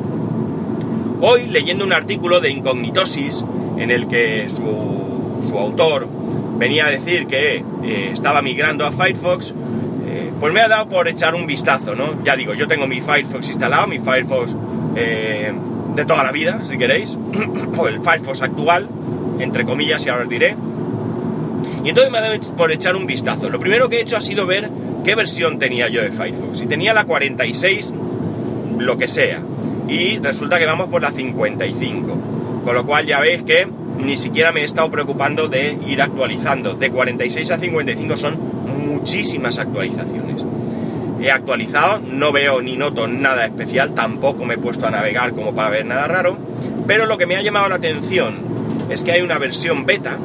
Hoy, 1.19 1.47
leyendo 1.47 1.83
un 1.83 1.93
artículo 1.93 2.41
de 2.41 2.51
Incognitosis, 2.51 3.43
en 3.77 3.89
el 3.89 4.07
que 4.07 4.47
su, 4.49 5.57
autor 5.57 6.07
venía 6.63 6.85
a 6.85 6.91
decir 6.91 7.27
que 7.27 7.57
eh, 7.83 8.09
estaba 8.13 8.41
migrando 8.41 8.85
a 8.85 8.93
Firefox, 8.93 9.53
eh, 10.07 10.31
pues 10.39 10.53
me 10.53 10.61
ha 10.61 10.69
dado 10.69 10.87
por 10.87 11.09
echar 11.09 11.35
un 11.35 11.45
vistazo, 11.45 11.93
¿no? 11.93 12.23
Ya 12.23 12.37
digo, 12.37 12.53
yo 12.53 12.69
tengo 12.69 12.87
mi 12.87 13.01
Firefox 13.01 13.49
instalado, 13.49 13.85
mi 13.85 13.99
Firefox 13.99 14.55
eh, 14.95 15.51
de 15.93 16.05
toda 16.05 16.23
la 16.23 16.31
vida, 16.31 16.61
si 16.63 16.77
queréis, 16.77 17.17
o 17.77 17.87
el 17.89 17.99
Firefox 17.99 18.43
actual, 18.43 18.87
entre 19.39 19.65
comillas, 19.65 20.05
y 20.05 20.09
ahora 20.09 20.23
os 20.23 20.29
diré. 20.29 20.55
Y 21.83 21.89
entonces 21.89 22.09
me 22.09 22.19
ha 22.19 22.21
dado 22.21 22.39
por 22.55 22.71
echar 22.71 22.95
un 22.95 23.07
vistazo. 23.07 23.49
Lo 23.49 23.59
primero 23.59 23.89
que 23.89 23.97
he 23.97 24.01
hecho 24.01 24.15
ha 24.15 24.21
sido 24.21 24.45
ver 24.45 24.69
qué 25.03 25.15
versión 25.15 25.59
tenía 25.59 25.89
yo 25.89 26.01
de 26.01 26.13
Firefox. 26.13 26.59
Si 26.59 26.65
tenía 26.65 26.93
la 26.93 27.03
46, 27.03 27.93
lo 28.79 28.97
que 28.97 29.09
sea. 29.09 29.41
Y 29.89 30.17
resulta 30.19 30.59
que 30.59 30.65
vamos 30.65 30.87
por 30.87 31.01
la 31.01 31.11
55. 31.11 32.17
Con 32.63 32.73
lo 32.73 32.85
cual 32.85 33.05
ya 33.05 33.19
veis 33.19 33.43
que 33.43 33.67
ni 33.97 34.17
siquiera 34.17 34.51
me 34.51 34.61
he 34.61 34.63
estado 34.63 34.89
preocupando 34.91 35.47
de 35.47 35.77
ir 35.87 36.01
actualizando. 36.01 36.73
De 36.73 36.89
46 36.89 37.51
a 37.51 37.57
55 37.57 38.17
son 38.17 38.39
muchísimas 38.87 39.59
actualizaciones. 39.59 40.45
He 41.21 41.31
actualizado, 41.31 41.99
no 41.99 42.31
veo 42.31 42.61
ni 42.61 42.75
noto 42.75 43.07
nada 43.07 43.45
especial, 43.45 43.93
tampoco 43.93 44.45
me 44.45 44.55
he 44.55 44.57
puesto 44.57 44.87
a 44.87 44.91
navegar 44.91 45.33
como 45.33 45.55
para 45.55 45.69
ver 45.69 45.85
nada 45.85 46.07
raro, 46.07 46.37
pero 46.85 47.05
lo 47.05 47.17
que 47.17 47.25
me 47.25 47.37
ha 47.37 47.41
llamado 47.41 47.69
la 47.69 47.75
atención 47.75 48.35
es 48.89 49.03
que 49.03 49.13
hay 49.13 49.21
una 49.21 49.37
versión 49.37 49.85
beta 49.85 50.17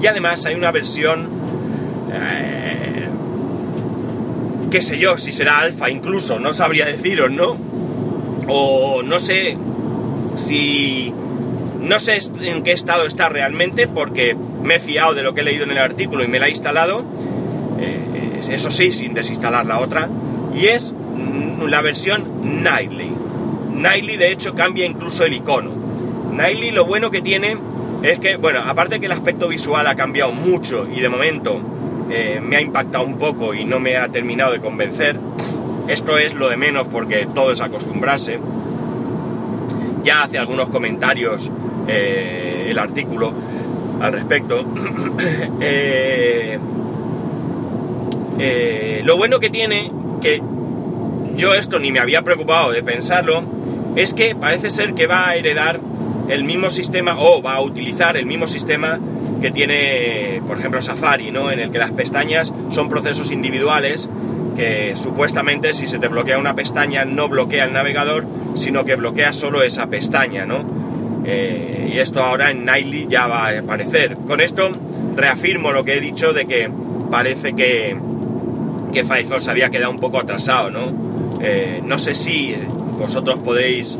y 0.00 0.06
además 0.06 0.46
hay 0.46 0.54
una 0.54 0.72
versión 0.72 1.28
eh, 2.12 3.08
qué 4.70 4.82
sé 4.82 4.98
yo, 4.98 5.16
si 5.18 5.32
será 5.32 5.60
alfa 5.60 5.90
incluso, 5.90 6.38
no 6.38 6.52
sabría 6.52 6.86
deciros, 6.86 7.30
¿no? 7.30 7.56
O 8.48 9.02
no 9.02 9.18
sé 9.18 9.56
si... 10.36 11.12
No 11.86 12.00
sé 12.00 12.18
en 12.40 12.64
qué 12.64 12.72
estado 12.72 13.06
está 13.06 13.28
realmente 13.28 13.86
porque 13.86 14.36
me 14.62 14.76
he 14.76 14.80
fiado 14.80 15.14
de 15.14 15.22
lo 15.22 15.34
que 15.34 15.42
he 15.42 15.44
leído 15.44 15.62
en 15.62 15.70
el 15.70 15.78
artículo 15.78 16.24
y 16.24 16.26
me 16.26 16.40
la 16.40 16.48
he 16.48 16.50
instalado. 16.50 17.04
Eh, 17.78 18.40
eso 18.50 18.72
sí, 18.72 18.90
sin 18.90 19.14
desinstalar 19.14 19.66
la 19.66 19.78
otra. 19.78 20.08
Y 20.52 20.66
es 20.66 20.92
mm, 20.92 21.62
la 21.66 21.82
versión 21.82 22.62
Nightly. 22.62 23.12
Nightly 23.72 24.16
de 24.16 24.32
hecho 24.32 24.52
cambia 24.54 24.84
incluso 24.84 25.24
el 25.24 25.34
icono. 25.34 25.70
Nightly 26.32 26.72
lo 26.72 26.86
bueno 26.86 27.12
que 27.12 27.22
tiene 27.22 27.56
es 28.02 28.18
que, 28.18 28.36
bueno, 28.36 28.60
aparte 28.66 28.98
que 28.98 29.06
el 29.06 29.12
aspecto 29.12 29.46
visual 29.46 29.86
ha 29.86 29.94
cambiado 29.94 30.32
mucho 30.32 30.88
y 30.92 31.00
de 31.00 31.08
momento 31.08 31.60
eh, 32.10 32.40
me 32.42 32.56
ha 32.56 32.60
impactado 32.60 33.04
un 33.04 33.16
poco 33.16 33.54
y 33.54 33.64
no 33.64 33.78
me 33.78 33.96
ha 33.96 34.08
terminado 34.08 34.52
de 34.52 34.60
convencer. 34.60 35.20
Esto 35.86 36.18
es 36.18 36.34
lo 36.34 36.48
de 36.48 36.56
menos 36.56 36.88
porque 36.88 37.28
todo 37.32 37.52
es 37.52 37.60
acostumbrarse. 37.60 38.40
Ya 40.02 40.24
hace 40.24 40.36
algunos 40.36 40.68
comentarios 40.68 41.48
eh, 41.88 42.66
el 42.68 42.78
artículo 42.78 43.32
al 44.00 44.12
respecto. 44.12 44.64
Eh, 48.38 49.00
lo 49.02 49.16
bueno 49.16 49.40
que 49.40 49.48
tiene, 49.48 49.90
que 50.20 50.42
yo 51.36 51.54
esto 51.54 51.78
ni 51.78 51.90
me 51.90 52.00
había 52.00 52.20
preocupado 52.20 52.70
de 52.70 52.82
pensarlo, 52.82 53.42
es 53.96 54.12
que 54.12 54.34
parece 54.34 54.68
ser 54.68 54.92
que 54.92 55.06
va 55.06 55.30
a 55.30 55.36
heredar 55.36 55.80
el 56.28 56.44
mismo 56.44 56.68
sistema 56.68 57.16
o 57.18 57.40
va 57.40 57.54
a 57.54 57.62
utilizar 57.62 58.16
el 58.18 58.26
mismo 58.26 58.46
sistema 58.46 59.00
que 59.40 59.50
tiene, 59.50 60.42
por 60.46 60.58
ejemplo, 60.58 60.82
Safari, 60.82 61.30
¿no? 61.30 61.50
En 61.50 61.60
el 61.60 61.70
que 61.70 61.78
las 61.78 61.92
pestañas 61.92 62.52
son 62.68 62.90
procesos 62.90 63.30
individuales 63.30 64.08
que 64.56 64.96
supuestamente 64.96 65.74
si 65.74 65.86
se 65.86 65.98
te 65.98 66.08
bloquea 66.08 66.38
una 66.38 66.54
pestaña 66.54 67.04
no 67.04 67.28
bloquea 67.28 67.64
el 67.64 67.72
navegador, 67.72 68.26
sino 68.54 68.84
que 68.84 68.96
bloquea 68.96 69.32
solo 69.32 69.62
esa 69.62 69.86
pestaña, 69.88 70.46
¿no? 70.46 70.64
Eh, 71.26 71.90
y 71.92 71.98
esto 71.98 72.22
ahora 72.22 72.50
en 72.50 72.64
Nightly 72.64 73.06
ya 73.08 73.26
va 73.26 73.48
a 73.48 73.58
aparecer. 73.58 74.16
Con 74.26 74.40
esto 74.40 74.70
reafirmo 75.16 75.72
lo 75.72 75.84
que 75.84 75.94
he 75.94 76.00
dicho 76.00 76.32
de 76.32 76.46
que 76.46 76.70
parece 77.10 77.54
que, 77.54 77.96
que 78.92 79.04
Firefox 79.04 79.48
había 79.48 79.70
quedado 79.70 79.90
un 79.90 79.98
poco 79.98 80.20
atrasado, 80.20 80.70
¿no? 80.70 81.38
Eh, 81.40 81.82
no 81.84 81.98
sé 81.98 82.14
si 82.14 82.54
vosotros 82.98 83.38
podéis 83.40 83.98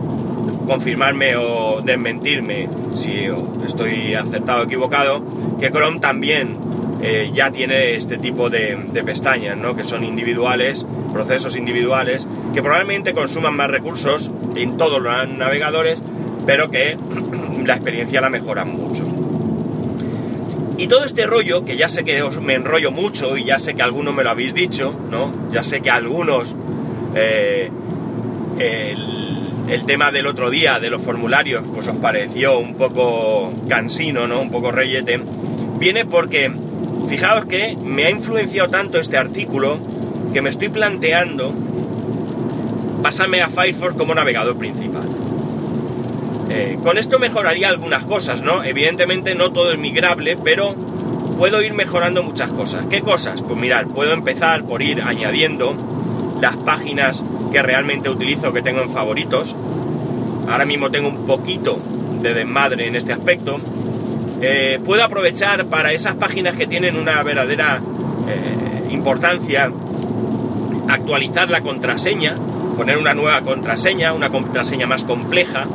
confirmarme 0.66 1.36
o 1.36 1.80
desmentirme 1.82 2.68
si 2.96 3.28
estoy 3.64 4.14
acertado 4.14 4.62
o 4.62 4.64
equivocado, 4.64 5.24
que 5.60 5.70
Chrome 5.70 6.00
también 6.00 6.56
eh, 7.02 7.30
ya 7.32 7.50
tiene 7.52 7.94
este 7.94 8.18
tipo 8.18 8.50
de, 8.50 8.76
pestañas, 9.04 9.56
¿no? 9.56 9.76
que 9.76 9.84
son 9.84 10.02
individuales, 10.02 10.86
procesos 11.12 11.56
individuales, 11.56 12.26
que 12.54 12.62
probablemente 12.62 13.14
consuman 13.14 13.54
más 13.54 13.70
recursos 13.70 14.30
en 14.56 14.76
todos 14.76 15.00
los 15.00 15.28
navegadores, 15.28 16.02
pero 16.46 16.70
que 16.70 16.96
la 17.64 17.74
experiencia 17.74 18.20
la 18.20 18.30
mejoran 18.30 18.70
mucho. 18.70 19.04
Y 20.78 20.88
todo 20.88 21.04
este 21.04 21.26
rollo, 21.26 21.64
que 21.64 21.76
ya 21.76 21.88
sé 21.88 22.04
que 22.04 22.22
os 22.22 22.40
me 22.40 22.54
enrollo 22.54 22.90
mucho 22.90 23.36
y 23.36 23.44
ya 23.44 23.58
sé 23.58 23.74
que 23.74 23.82
algunos 23.82 24.14
me 24.14 24.22
lo 24.22 24.30
habéis 24.30 24.54
dicho, 24.54 24.94
¿no? 25.10 25.32
Ya 25.50 25.64
sé 25.64 25.80
que 25.80 25.90
algunos 25.90 26.54
eh, 27.14 27.70
el 29.68 29.84
tema 29.84 30.12
del 30.12 30.26
otro 30.26 30.50
día, 30.50 30.78
de 30.78 30.90
los 30.90 31.02
formularios, 31.02 31.64
pues 31.74 31.88
os 31.88 31.96
pareció 31.96 32.58
un 32.58 32.74
poco 32.74 33.52
cansino, 33.68 34.26
¿no? 34.26 34.40
Un 34.40 34.50
poco 34.50 34.70
reyete, 34.70 35.20
viene 35.78 36.04
porque, 36.04 36.52
fijaos 37.08 37.46
que 37.46 37.76
me 37.82 38.04
ha 38.04 38.10
influenciado 38.10 38.70
tanto 38.70 38.98
este 38.98 39.16
artículo 39.16 39.78
que 40.32 40.42
me 40.42 40.50
estoy 40.50 40.68
planteando 40.68 41.52
pasarme 43.02 43.42
a 43.42 43.50
Firefox 43.50 43.94
como 43.94 44.14
navegador 44.14 44.56
principal. 44.56 45.15
Eh, 46.58 46.78
con 46.82 46.96
esto 46.96 47.18
mejoraría 47.18 47.68
algunas 47.68 48.04
cosas, 48.04 48.40
¿no? 48.40 48.64
Evidentemente 48.64 49.34
no 49.34 49.52
todo 49.52 49.72
es 49.72 49.78
migrable, 49.78 50.38
pero 50.42 50.74
puedo 51.36 51.60
ir 51.60 51.74
mejorando 51.74 52.22
muchas 52.22 52.48
cosas. 52.48 52.86
¿Qué 52.88 53.02
cosas? 53.02 53.42
Pues 53.42 53.60
mirad, 53.60 53.84
puedo 53.88 54.14
empezar 54.14 54.64
por 54.64 54.80
ir 54.80 55.02
añadiendo 55.02 55.76
las 56.40 56.56
páginas 56.56 57.22
que 57.52 57.62
realmente 57.62 58.08
utilizo, 58.08 58.54
que 58.54 58.62
tengo 58.62 58.80
en 58.80 58.88
favoritos. 58.88 59.54
Ahora 60.48 60.64
mismo 60.64 60.90
tengo 60.90 61.08
un 61.08 61.26
poquito 61.26 61.78
de 62.22 62.32
desmadre 62.32 62.88
en 62.88 62.96
este 62.96 63.12
aspecto. 63.12 63.60
Eh, 64.40 64.80
puedo 64.82 65.04
aprovechar 65.04 65.66
para 65.66 65.92
esas 65.92 66.14
páginas 66.14 66.56
que 66.56 66.66
tienen 66.66 66.96
una 66.96 67.22
verdadera 67.22 67.82
eh, 68.28 68.88
importancia, 68.92 69.70
actualizar 70.88 71.50
la 71.50 71.60
contraseña, 71.60 72.34
poner 72.78 72.96
una 72.96 73.12
nueva 73.12 73.42
contraseña, 73.42 74.14
una 74.14 74.30
contraseña 74.30 74.86
más 74.86 75.04
compleja, 75.04 75.66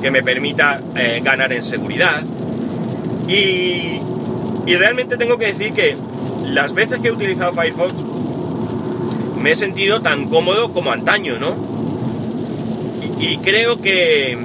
que 0.00 0.10
me 0.10 0.22
permita 0.22 0.80
eh, 0.96 1.20
ganar 1.22 1.52
en 1.52 1.62
seguridad. 1.62 2.22
Y, 3.28 4.00
y 4.66 4.76
realmente 4.76 5.16
tengo 5.16 5.38
que 5.38 5.46
decir 5.46 5.72
que 5.72 5.96
las 6.44 6.74
veces 6.74 7.00
que 7.00 7.08
he 7.08 7.12
utilizado 7.12 7.52
Firefox 7.52 7.94
me 9.40 9.52
he 9.52 9.56
sentido 9.56 10.00
tan 10.00 10.28
cómodo 10.28 10.72
como 10.72 10.92
antaño, 10.92 11.38
¿no? 11.38 11.54
Y, 13.18 13.36
creo 13.38 13.80
que, 13.80 14.38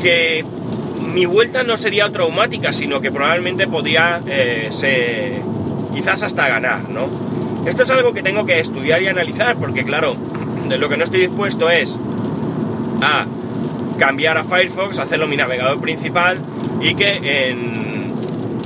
que 0.00 0.44
mi 1.12 1.26
vuelta 1.26 1.62
no 1.62 1.76
sería 1.76 2.10
traumática, 2.10 2.72
sino 2.72 3.02
que 3.02 3.12
probablemente 3.12 3.66
podría 3.68 4.20
eh, 4.26 4.68
ser, 4.70 5.42
quizás 5.92 6.22
hasta 6.22 6.48
ganar, 6.48 6.88
¿no? 6.88 7.08
Esto 7.66 7.82
es 7.82 7.90
algo 7.90 8.14
que 8.14 8.22
tengo 8.22 8.46
que 8.46 8.60
estudiar 8.60 9.02
y 9.02 9.08
analizar, 9.08 9.56
porque 9.56 9.84
claro, 9.84 10.16
de 10.68 10.78
lo 10.78 10.88
que 10.88 10.96
no 10.96 11.04
estoy 11.04 11.20
dispuesto 11.20 11.68
es 11.68 11.96
a 13.00 13.26
cambiar 13.98 14.38
a 14.38 14.44
Firefox, 14.44 14.98
hacerlo 14.98 15.26
mi 15.26 15.36
navegador 15.36 15.80
principal 15.80 16.38
y 16.80 16.94
que 16.94 17.50
en, 17.50 18.12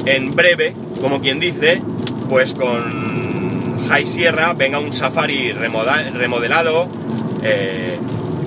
en 0.07 0.35
breve, 0.35 0.75
como 1.01 1.21
quien 1.21 1.39
dice, 1.41 1.83
pues 2.29 2.55
con 2.55 3.87
High 3.89 4.07
Sierra 4.07 4.53
venga 4.53 4.79
un 4.79 4.93
Safari 4.93 5.53
remodelado, 5.53 6.89
eh, 7.43 7.99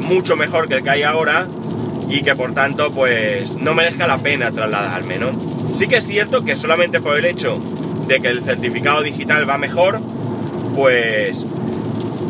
mucho 0.01 0.35
mejor 0.35 0.67
que 0.67 0.75
el 0.75 0.83
que 0.83 0.89
hay 0.89 1.03
ahora 1.03 1.47
y 2.09 2.21
que 2.21 2.35
por 2.35 2.53
tanto 2.53 2.91
pues 2.91 3.55
no 3.55 3.73
merezca 3.73 4.07
la 4.07 4.17
pena 4.17 4.51
trasladarme, 4.51 5.17
¿no? 5.17 5.31
Sí 5.73 5.87
que 5.87 5.97
es 5.97 6.05
cierto 6.05 6.43
que 6.43 6.55
solamente 6.55 6.99
por 6.99 7.17
el 7.17 7.25
hecho 7.25 7.59
de 8.07 8.19
que 8.19 8.27
el 8.27 8.43
certificado 8.43 9.01
digital 9.01 9.49
va 9.49 9.57
mejor, 9.57 10.01
pues 10.75 11.45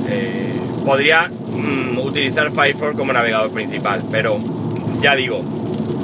eh, 0.07 0.59
podría 0.85 1.29
mm, 1.29 1.97
utilizar 1.97 2.51
Firefox 2.51 2.95
como 2.95 3.13
navegador 3.13 3.51
principal, 3.51 4.03
pero 4.11 4.39
ya 5.01 5.15
digo, 5.15 5.43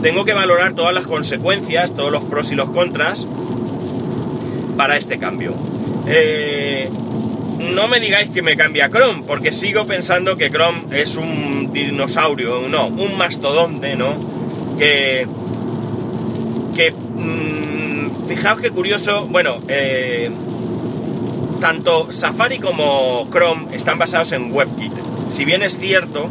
tengo 0.01 0.25
que 0.25 0.33
valorar 0.33 0.73
todas 0.73 0.93
las 0.93 1.07
consecuencias, 1.07 1.93
todos 1.93 2.11
los 2.11 2.23
pros 2.23 2.51
y 2.51 2.55
los 2.55 2.69
contras 2.69 3.25
para 4.77 4.97
este 4.97 5.17
cambio. 5.17 5.53
Eh, 6.07 6.89
no 7.59 7.87
me 7.87 7.99
digáis 7.99 8.29
que 8.29 8.41
me 8.41 8.55
cambia 8.55 8.89
Chrome, 8.89 9.23
porque 9.25 9.51
sigo 9.51 9.85
pensando 9.85 10.37
que 10.37 10.49
Chrome 10.49 10.85
es 10.91 11.17
un 11.17 11.71
dinosaurio, 11.73 12.67
no, 12.69 12.87
un 12.87 13.17
mastodonte, 13.17 13.95
¿no? 13.95 14.15
Que. 14.77 15.27
que. 16.75 16.91
Mmm, 16.91 18.27
fijaos 18.27 18.61
qué 18.61 18.69
curioso, 18.69 19.27
bueno, 19.27 19.57
eh, 19.67 20.29
tanto 21.59 22.11
Safari 22.11 22.59
como 22.59 23.27
Chrome 23.31 23.75
están 23.75 23.97
basados 23.97 24.31
en 24.31 24.51
WebKit. 24.51 24.93
Si 25.29 25.45
bien 25.45 25.63
es 25.63 25.77
cierto 25.77 26.29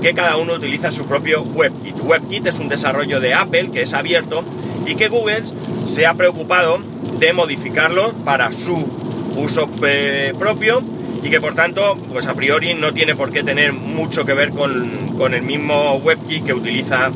que 0.00 0.14
cada 0.14 0.36
uno 0.36 0.54
utiliza 0.54 0.92
su 0.92 1.06
propio 1.06 1.42
WebKit. 1.42 2.00
WebKit 2.02 2.46
es 2.46 2.58
un 2.58 2.68
desarrollo 2.68 3.20
de 3.20 3.34
Apple 3.34 3.70
que 3.72 3.82
es 3.82 3.94
abierto 3.94 4.44
y 4.86 4.94
que 4.94 5.08
Google 5.08 5.42
se 5.86 6.06
ha 6.06 6.14
preocupado 6.14 6.78
de 7.18 7.32
modificarlo 7.32 8.12
para 8.24 8.52
su 8.52 8.88
uso 9.36 9.68
eh, 9.86 10.32
propio 10.38 10.82
y 11.22 11.28
que 11.28 11.40
por 11.40 11.54
tanto, 11.54 11.98
pues 12.10 12.26
a 12.26 12.34
priori 12.34 12.74
no 12.74 12.94
tiene 12.94 13.14
por 13.14 13.30
qué 13.30 13.42
tener 13.42 13.74
mucho 13.74 14.24
que 14.24 14.32
ver 14.32 14.52
con, 14.52 15.34
el 15.34 15.42
mismo 15.42 15.96
WebKit 15.96 16.46
que 16.46 16.54
utiliza 16.54 17.10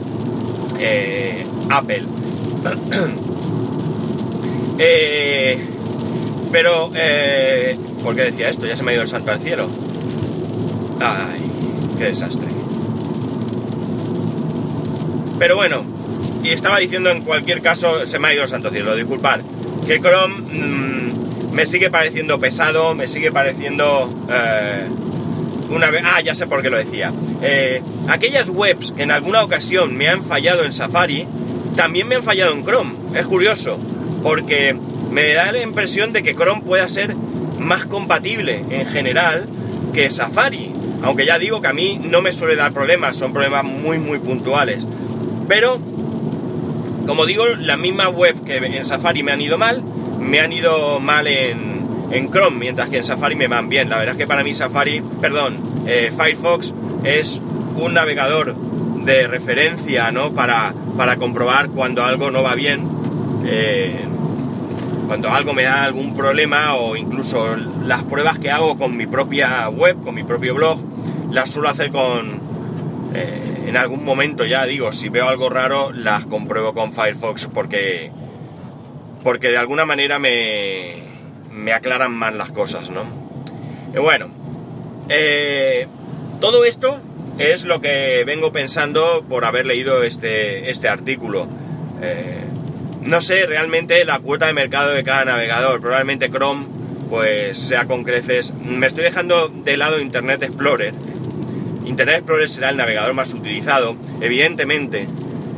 eh, 0.79 1.47
Apple. 1.71 2.05
eh, 4.79 5.74
pero, 6.55 6.93
eh, 6.95 7.77
¿por 8.01 8.15
qué 8.15 8.31
decía 8.31 8.49
esto? 8.49 8.65
Ya 8.65 8.77
se 8.77 8.85
me 8.85 8.93
ha 8.93 8.95
ido 8.95 9.03
el 9.03 9.09
santo 9.09 9.33
al 9.33 9.41
cielo. 9.41 9.69
Ay, 11.01 11.51
qué 11.99 12.05
desastre. 12.05 12.47
Pero 15.37 15.57
bueno, 15.57 15.85
y 16.45 16.51
estaba 16.51 16.79
diciendo 16.79 17.11
en 17.11 17.23
cualquier 17.23 17.61
caso, 17.61 18.07
se 18.07 18.21
me 18.21 18.29
ha 18.29 18.35
ido 18.35 18.45
el 18.45 18.49
santo 18.49 18.71
cielo, 18.71 18.95
disculpad, 18.95 19.41
que 19.89 19.99
Chrome 19.99 20.35
mm, 20.37 21.53
me 21.53 21.67
sigue 21.67 21.91
pareciendo 21.91 22.39
pesado, 22.39 22.95
me 22.95 23.09
sigue 23.09 23.33
pareciendo... 23.33 24.09
Eh, 24.31 24.87
una 25.71 25.91
vez... 25.91 26.03
Ah, 26.05 26.21
ya 26.21 26.37
sé 26.37 26.47
por 26.47 26.63
qué 26.63 26.71
lo 26.71 26.77
decía. 26.77 27.13
Eh, 27.43 27.83
aquellas 28.07 28.49
webs 28.49 28.93
que 28.93 29.03
en 29.03 29.11
alguna 29.11 29.43
ocasión 29.43 29.97
me 29.97 30.09
han 30.09 30.23
fallado 30.23 30.63
en 30.63 30.73
Safari, 30.73 31.27
también 31.75 32.07
me 32.07 32.15
han 32.15 32.23
fallado 32.23 32.53
en 32.53 32.65
Chrome. 32.65 32.93
Es 33.13 33.27
curioso, 33.27 33.77
porque 34.23 34.77
me 35.15 35.33
da 35.33 35.53
la 35.53 35.63
impresión 35.63 36.13
de 36.13 36.25
que 36.25 36.35
Chrome 36.35 36.63
pueda 36.63 36.89
ser 36.89 37.15
más 37.61 37.87
compatible 37.87 38.65
en 38.69 38.85
general 38.87 39.47
que 39.93 40.11
Safari. 40.11 40.73
Aunque 41.05 41.25
ya 41.25 41.39
digo 41.39 41.63
que 41.63 41.69
a 41.69 41.73
mí 41.73 42.01
no 42.03 42.21
me 42.21 42.33
suele 42.33 42.57
dar 42.57 42.73
problemas, 42.73 43.15
son 43.15 43.33
problemas 43.33 43.63
muy 43.63 43.99
muy 43.99 44.19
puntuales. 44.19 44.85
Pero, 45.47 45.79
como 47.07 47.27
digo, 47.27 47.47
la 47.47 47.77
misma 47.77 48.09
web 48.09 48.43
que 48.43 48.57
en 48.57 48.85
Safari 48.85 49.23
me 49.23 49.31
han 49.31 49.41
ido 49.41 49.57
mal, 49.57 49.85
me 50.19 50.41
han 50.41 50.53
ido 50.53 50.99
mal 50.99 51.29
en, 51.29 51.87
en 52.11 52.31
Chrome, 52.33 52.59
mientras 52.59 52.89
que 52.89 52.97
en 52.97 53.05
Safari 53.05 53.37
me 53.37 53.47
van 53.47 53.69
bien. 53.69 53.91
La 53.91 53.99
verdad 53.99 54.17
es 54.17 54.19
que 54.19 54.27
para 54.27 54.43
mí 54.43 54.53
Safari, 54.53 55.01
perdón, 55.21 55.59
eh, 55.87 56.13
Firefox 56.17 56.75
es 57.05 57.41
un 57.77 57.95
navegador 57.95 58.57
de 59.05 59.29
referencia, 59.29 60.11
¿no? 60.11 60.33
Para, 60.33 60.75
para 60.97 61.19
comprobar 61.19 61.69
cuando 61.69 62.03
algo 62.03 62.33
no 62.33 62.43
va 62.43 62.57
bien. 62.57 62.89
Eh, 63.47 64.09
cuando 65.07 65.31
algo 65.31 65.53
me 65.53 65.65
da 65.65 65.85
algún 65.85 66.17
problema 66.17 66.75
o 66.75 66.97
incluso 66.97 67.57
las 67.57 68.03
pruebas 68.05 68.39
que 68.39 68.51
hago 68.51 68.77
con 68.77 68.97
mi 68.97 69.07
propia 69.07 69.69
web, 69.69 70.03
con 70.03 70.15
mi 70.15 70.25
propio 70.25 70.55
blog, 70.55 70.81
las 71.31 71.51
suelo 71.51 71.69
hacer 71.69 71.91
con... 71.91 72.41
Eh, 73.15 73.65
en 73.67 73.77
algún 73.77 74.05
momento 74.05 74.45
ya 74.45 74.67
digo, 74.67 74.93
si 74.93 75.09
veo 75.09 75.29
algo 75.29 75.49
raro, 75.49 75.93
las 75.93 76.27
compruebo 76.27 76.75
con 76.75 76.93
Firefox 76.93 77.49
porque... 77.53 78.11
Porque 79.23 79.49
de 79.49 79.57
alguna 79.57 79.87
manera 79.87 80.19
me, 80.19 81.03
me 81.51 81.73
aclaran 81.73 82.13
más 82.13 82.35
las 82.35 82.51
cosas, 82.51 82.91
¿no? 82.91 83.05
Y 83.95 83.99
bueno, 83.99 84.29
eh, 85.09 85.87
todo 86.41 86.65
esto 86.65 87.01
es 87.39 87.65
lo 87.65 87.81
que 87.81 88.23
vengo 88.27 88.53
pensando 88.53 89.25
por 89.29 89.45
haber 89.45 89.67
leído 89.67 90.03
este, 90.03 90.71
este 90.71 90.89
artículo. 90.89 91.49
Eh, 92.03 92.45
no 93.05 93.21
sé 93.21 93.47
realmente 93.47 94.03
la 94.05 94.19
cuota 94.19 94.47
de 94.47 94.55
mercado 94.55 94.91
de 94.91 95.05
cada 95.05 95.27
navegador. 95.27 95.81
Probablemente 95.81 96.31
Chrome, 96.31 96.67
pues 97.11 97.59
sea 97.59 97.87
con 97.87 98.03
creces. 98.03 98.55
Me 98.55 98.87
estoy 98.87 99.05
dejando 99.05 99.49
de 99.49 99.77
lado 99.77 100.01
Internet 100.01 100.43
Explorer. 100.43 100.95
Internet 101.85 102.17
Explorer 102.17 102.49
será 102.49 102.71
el 102.71 102.79
navegador 102.79 103.13
más 103.13 103.35
utilizado, 103.35 103.95
evidentemente, 104.23 105.07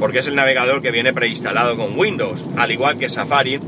porque 0.00 0.18
es 0.18 0.26
el 0.26 0.34
navegador 0.34 0.82
que 0.82 0.90
viene 0.90 1.14
preinstalado 1.14 1.76
con 1.76 1.96
Windows, 1.96 2.44
al 2.56 2.72
igual 2.72 2.98
que 2.98 3.08
Safari 3.08 3.60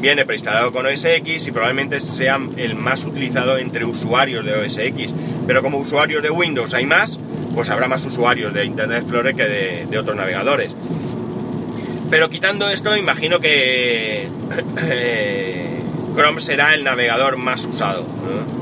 viene 0.00 0.24
preinstalado 0.24 0.72
con 0.72 0.86
OS 0.86 1.04
X 1.04 1.48
y 1.48 1.52
probablemente 1.52 2.00
sea 2.00 2.40
el 2.56 2.76
más 2.76 3.04
utilizado 3.04 3.58
entre 3.58 3.84
usuarios 3.84 4.44
de 4.44 4.54
OS 4.54 4.78
X. 4.78 5.12
Pero 5.46 5.62
como 5.62 5.78
usuarios 5.78 6.22
de 6.22 6.30
Windows 6.30 6.72
hay 6.72 6.86
más, 6.86 7.18
pues 7.54 7.68
habrá 7.68 7.88
más 7.88 8.06
usuarios 8.06 8.54
de 8.54 8.64
Internet 8.64 9.02
Explorer 9.02 9.34
que 9.34 9.44
de, 9.44 9.86
de 9.90 9.98
otros 9.98 10.16
navegadores. 10.16 10.74
Pero 12.10 12.30
quitando 12.30 12.68
esto, 12.70 12.96
imagino 12.96 13.38
que 13.40 14.28
Chrome 16.16 16.40
será 16.40 16.74
el 16.74 16.82
navegador 16.84 17.36
más 17.36 17.64
usado. 17.66 18.02
Eh, 18.02 18.58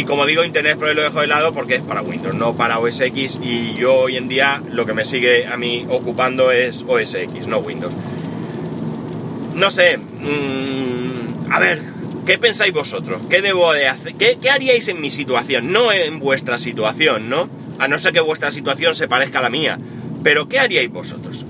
y 0.00 0.04
como 0.04 0.26
digo, 0.26 0.44
Internet 0.44 0.72
Explorer 0.72 0.94
lo 0.94 1.02
dejo 1.02 1.22
de 1.22 1.26
lado 1.26 1.54
porque 1.54 1.76
es 1.76 1.80
para 1.80 2.02
Windows, 2.02 2.34
no 2.34 2.54
para 2.54 2.78
OS 2.78 3.00
X. 3.00 3.40
Y 3.42 3.74
yo 3.76 3.94
hoy 3.94 4.18
en 4.18 4.28
día 4.28 4.62
lo 4.70 4.84
que 4.84 4.92
me 4.92 5.06
sigue 5.06 5.46
a 5.46 5.56
mí 5.56 5.86
ocupando 5.88 6.52
es 6.52 6.84
OS 6.86 7.14
X, 7.14 7.46
no 7.46 7.60
Windows. 7.60 7.94
No 9.54 9.70
sé. 9.70 9.96
Mm, 9.96 11.50
a 11.50 11.58
ver, 11.58 11.82
¿qué 12.26 12.38
pensáis 12.38 12.74
vosotros? 12.74 13.22
¿Qué 13.30 13.40
debo 13.40 13.72
de 13.72 13.88
hacer? 13.88 14.14
¿Qué, 14.16 14.36
¿Qué 14.38 14.50
haríais 14.50 14.88
en 14.88 15.00
mi 15.00 15.08
situación? 15.08 15.72
No 15.72 15.90
en 15.90 16.18
vuestra 16.18 16.58
situación, 16.58 17.30
¿no? 17.30 17.48
A 17.78 17.88
no 17.88 17.98
ser 17.98 18.12
que 18.12 18.20
vuestra 18.20 18.50
situación 18.50 18.94
se 18.94 19.08
parezca 19.08 19.38
a 19.38 19.42
la 19.42 19.50
mía. 19.50 19.78
Pero 20.22 20.46
¿qué 20.46 20.58
haríais 20.58 20.90
vosotros? 20.90 21.45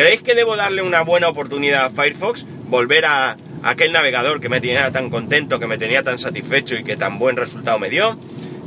¿Creéis 0.00 0.22
que 0.22 0.34
debo 0.34 0.56
darle 0.56 0.80
una 0.80 1.02
buena 1.02 1.28
oportunidad 1.28 1.84
a 1.84 1.90
Firefox? 1.90 2.46
Volver 2.70 3.04
a, 3.04 3.36
aquel 3.62 3.92
navegador 3.92 4.40
que 4.40 4.48
me 4.48 4.62
tenía 4.62 4.90
tan 4.92 5.10
contento, 5.10 5.60
que 5.60 5.66
me 5.66 5.76
tenía 5.76 6.02
tan 6.02 6.18
satisfecho 6.18 6.74
y 6.76 6.84
que 6.84 6.96
tan 6.96 7.18
buen 7.18 7.36
resultado 7.36 7.78
me 7.78 7.90
dio. 7.90 8.16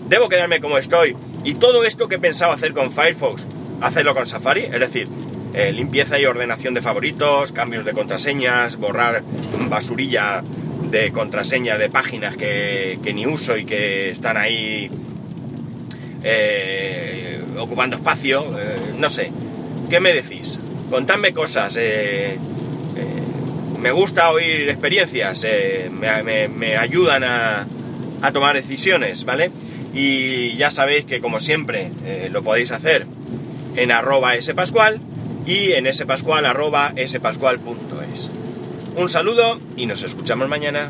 ¿Debo 0.08 0.30
quedarme 0.30 0.62
como 0.62 0.78
estoy? 0.78 1.18
Y 1.44 1.56
todo 1.56 1.86
esto 1.86 2.08
que 2.08 2.18
he 2.18 2.20
pensado 2.20 2.52
hacer 2.52 2.74
con 2.74 2.92
Firefox, 2.92 3.48
hacerlo 3.82 4.14
con 4.14 4.28
Safari, 4.28 4.66
es 4.66 4.80
decir, 4.80 5.08
eh, 5.56 5.72
limpieza 5.72 6.20
y 6.20 6.26
ordenación 6.26 6.76
de 6.76 6.84
favoritos, 6.84 7.52
cambios 7.52 7.84
de 7.84 7.94
contraseñas, 7.94 8.78
borrar 8.78 9.24
basurilla 9.70 10.44
de 10.92 11.12
contraseñas 11.12 11.80
de 11.80 11.90
páginas 11.90 12.36
que, 12.36 13.00
ni 13.12 13.26
uso 13.26 13.58
y 13.58 13.66
que 13.66 14.12
están 14.12 14.38
ahí 14.38 14.88
eh, 16.22 17.42
ocupando 17.58 17.96
espacio, 17.96 18.56
eh, 18.60 18.76
no 19.00 19.10
sé. 19.10 19.32
¿Qué 19.90 20.00
me 20.00 20.14
decís? 20.14 20.60
Contadme 20.90 21.34
cosas. 21.34 21.76
Eh, 21.78 22.34
eh, 22.34 22.38
me 23.80 23.92
gusta 23.92 24.32
oír 24.32 24.70
experiencias, 24.70 25.44
eh, 25.46 25.90
me, 25.92 26.78
ayudan 26.78 27.24
a, 27.24 27.68
tomar 28.32 28.56
decisiones, 28.56 29.26
¿vale? 29.26 29.52
Y 29.94 30.56
ya 30.56 30.70
sabéis 30.70 31.06
que 31.06 31.20
como 31.20 31.40
siempre 31.40 31.92
lo 32.32 32.42
podéis 32.42 32.72
hacer 32.72 33.06
en 33.76 33.92
arroba 33.92 34.40
spascual 34.42 35.02
y 35.46 35.74
en 35.74 35.92
spascual 35.94 36.46
arroba 36.46 36.94
spascual.es. 37.06 38.30
Un 38.96 39.10
saludo 39.10 39.60
y 39.76 39.86
nos 39.86 40.04
escuchamos 40.04 40.48
mañana. 40.48 40.90